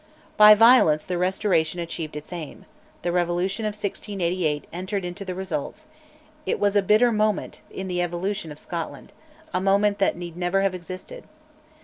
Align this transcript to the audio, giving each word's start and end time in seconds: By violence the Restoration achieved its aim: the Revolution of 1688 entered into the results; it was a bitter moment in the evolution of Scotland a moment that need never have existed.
By 0.35 0.55
violence 0.55 1.05
the 1.05 1.19
Restoration 1.19 1.79
achieved 1.79 2.15
its 2.15 2.33
aim: 2.33 2.65
the 3.03 3.11
Revolution 3.11 3.65
of 3.65 3.73
1688 3.77 4.65
entered 4.73 5.05
into 5.05 5.23
the 5.23 5.35
results; 5.35 5.85
it 6.43 6.59
was 6.59 6.75
a 6.75 6.81
bitter 6.81 7.11
moment 7.11 7.61
in 7.69 7.87
the 7.87 8.01
evolution 8.01 8.51
of 8.51 8.57
Scotland 8.59 9.13
a 9.53 9.61
moment 9.61 9.99
that 9.99 10.17
need 10.17 10.35
never 10.35 10.61
have 10.63 10.73
existed. 10.73 11.25